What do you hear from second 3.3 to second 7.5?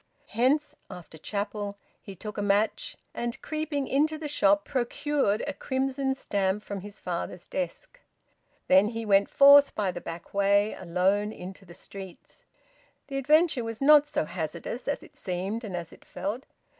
creeping into the shop, procured a crimson stamp from his father's